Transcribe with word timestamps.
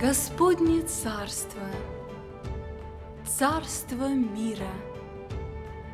Господне 0.00 0.82
царство, 0.82 1.66
царство 3.26 4.06
мира 4.06 4.70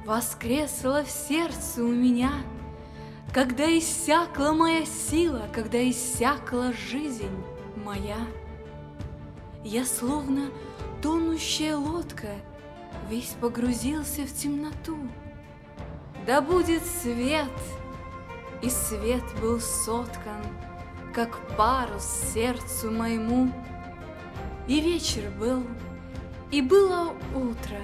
Воскресло 0.04 1.04
в 1.04 1.08
сердце 1.08 1.82
у 1.82 1.88
меня, 1.88 2.30
Когда 3.32 3.64
иссякла 3.78 4.52
моя 4.52 4.84
сила, 4.84 5.48
Когда 5.54 5.78
иссякла 5.88 6.74
жизнь 6.74 7.30
моя. 7.82 8.18
Я 9.64 9.86
словно 9.86 10.50
тонущая 11.00 11.74
лодка 11.74 12.28
Весь 13.08 13.34
погрузился 13.40 14.26
в 14.26 14.34
темноту. 14.34 14.98
Да 16.26 16.42
будет 16.42 16.82
свет, 16.84 17.48
и 18.60 18.68
свет 18.68 19.24
был 19.40 19.60
соткан, 19.60 20.44
Как 21.14 21.56
парус 21.56 22.04
сердцу 22.34 22.90
моему, 22.90 23.50
и 24.66 24.80
вечер 24.80 25.30
был, 25.38 25.62
и 26.50 26.62
было 26.62 27.14
утро, 27.34 27.80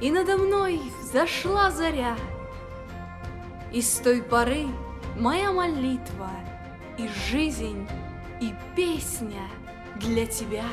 И 0.00 0.10
надо 0.10 0.36
мной 0.36 0.80
взошла 1.00 1.70
заря. 1.70 2.16
И 3.72 3.80
с 3.80 3.98
той 3.98 4.22
поры 4.22 4.66
моя 5.16 5.52
молитва 5.52 6.30
И 6.98 7.08
жизнь, 7.30 7.86
и 8.40 8.52
песня 8.74 9.48
для 9.96 10.26
тебя. 10.26 10.64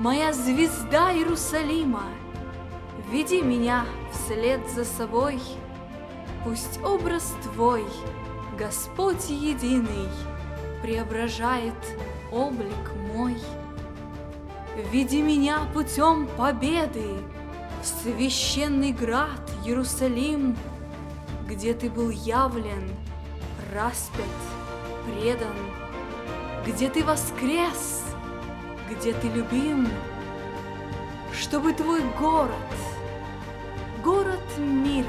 Моя 0.00 0.32
звезда 0.32 1.12
Иерусалима, 1.12 2.06
Веди 3.10 3.40
меня 3.40 3.84
вслед 4.12 4.68
за 4.70 4.84
собой, 4.84 5.40
Пусть 6.42 6.82
образ 6.82 7.34
твой, 7.42 7.84
Господь 8.58 9.28
единый, 9.28 10.08
Преображает 10.82 11.74
облик 12.32 12.92
мой. 13.14 13.36
Веди 14.92 15.20
меня 15.20 15.60
путем 15.74 16.28
победы 16.36 17.16
В 17.82 17.86
священный 17.86 18.92
град 18.92 19.40
Иерусалим, 19.64 20.56
Где 21.46 21.74
ты 21.74 21.90
был 21.90 22.10
явлен, 22.10 22.88
распят, 23.74 24.24
предан, 25.04 25.56
Где 26.66 26.88
ты 26.88 27.04
воскрес, 27.04 28.04
где 28.90 29.12
ты 29.12 29.28
любим, 29.28 29.88
Чтобы 31.32 31.72
твой 31.72 32.02
город, 32.18 32.52
город 34.04 34.58
мира, 34.58 35.06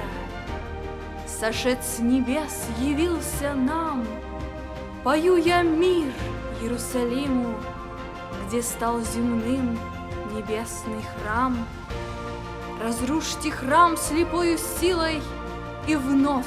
Сошед 1.28 1.84
с 1.84 2.00
небес 2.00 2.68
явился 2.80 3.54
нам. 3.54 4.06
Пою 5.04 5.36
я 5.36 5.64
мир 5.64 6.14
Иерусалиму, 6.62 7.56
где 8.46 8.62
стал 8.62 9.00
земным 9.02 9.80
небесный 10.32 11.02
храм. 11.02 11.58
Разрушьте 12.84 13.50
храм 13.50 13.98
слепою 13.98 14.60
силой, 14.60 15.24
и 15.88 15.96
вновь 15.96 16.46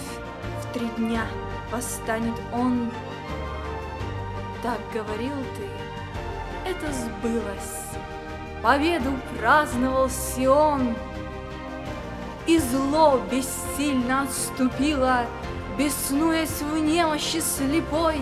в 0.61 0.73
три 0.73 0.87
дня 0.97 1.27
восстанет 1.73 2.35
он. 2.53 2.93
Так 4.63 4.79
говорил 4.93 5.35
ты, 5.57 6.71
это 6.71 6.93
сбылось, 6.93 7.99
победу 8.63 9.11
праздновал 9.37 10.09
Сион. 10.09 10.95
И 12.47 12.59
зло 12.59 13.21
бессильно 13.33 14.23
отступило, 14.23 15.27
беснуясь 15.79 16.63
в 16.63 16.79
немощи 16.79 17.41
слепой, 17.41 18.21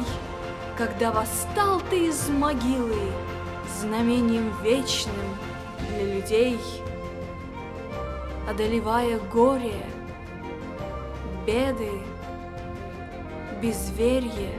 Когда 0.77 1.13
восстал 1.13 1.83
ты 1.91 2.09
из 2.09 2.29
могилы, 2.31 2.99
знамением 3.81 4.53
вечным 4.63 5.15
для 5.91 6.15
людей, 6.15 6.59
одолевая 8.49 9.19
горе, 9.33 9.85
беды, 11.47 11.91
безверие, 13.61 14.59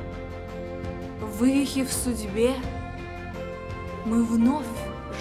вывихи 1.39 1.83
в 1.83 1.91
судьбе, 1.91 2.53
мы 4.05 4.23
вновь 4.23 4.65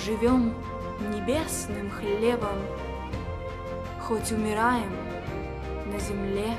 живем 0.04 0.54
небесным 1.10 1.90
хлебом, 1.90 2.58
хоть 4.00 4.30
умираем 4.30 4.92
на 5.90 5.98
земле. 5.98 6.54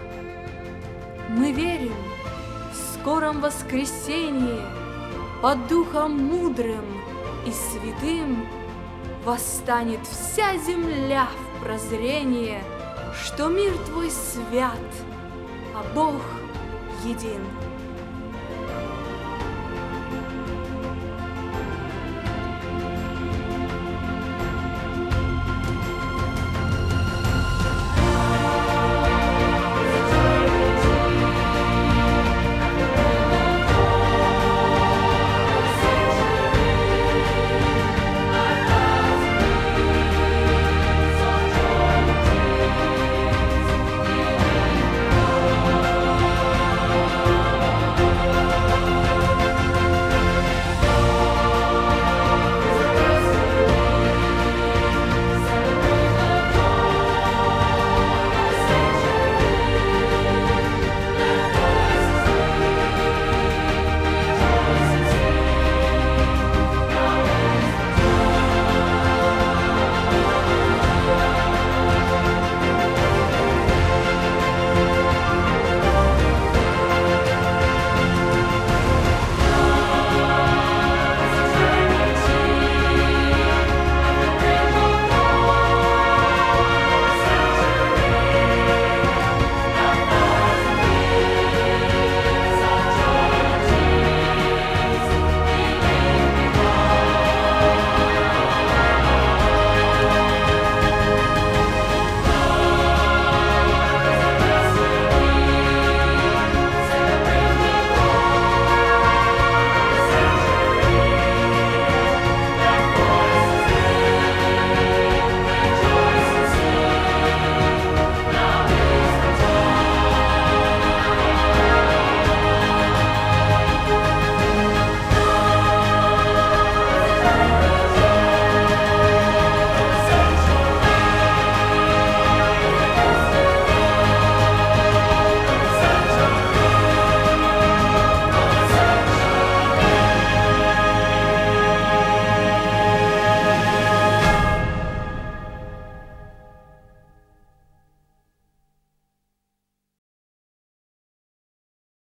Мы 1.36 1.52
верим 1.52 1.96
в 2.72 2.76
скором 2.76 3.42
воскресенье 3.42 4.62
под 5.42 5.68
духом 5.68 6.16
мудрым 6.16 6.86
и 7.44 7.52
святым 7.52 8.46
восстанет 9.26 10.06
вся 10.06 10.56
земля 10.58 11.26
в 11.26 11.64
прозрение, 11.64 12.64
что 13.20 13.48
мир 13.48 13.74
твой 13.88 14.12
свят, 14.12 14.78
а 15.74 15.84
Бог 15.96 16.22
един. 17.04 17.42